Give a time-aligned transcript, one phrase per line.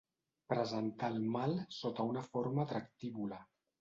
[0.53, 3.43] Presentar el mal sota una forma atractívola.